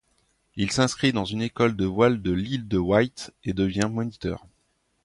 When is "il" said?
0.55-0.71